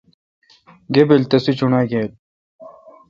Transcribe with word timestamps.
گیبل 0.93 1.21
تسے 1.29 1.51
چوݨاگیل۔ 1.57 2.09